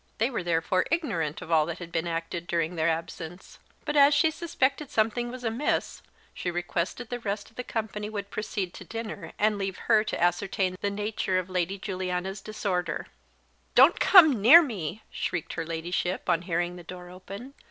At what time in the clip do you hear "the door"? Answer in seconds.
16.77-17.11